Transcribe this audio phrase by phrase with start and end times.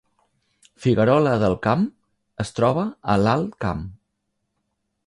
[0.85, 1.85] Figuerola del Camp
[2.45, 3.87] es troba a l’Alt Camp